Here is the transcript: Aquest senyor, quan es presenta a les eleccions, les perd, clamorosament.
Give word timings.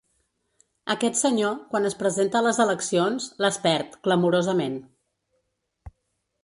Aquest 0.93 1.19
senyor, 1.19 1.59
quan 1.73 1.85
es 1.89 1.97
presenta 1.99 2.39
a 2.41 2.45
les 2.47 2.61
eleccions, 2.65 3.27
les 3.47 3.59
perd, 3.67 3.95
clamorosament. 4.09 4.81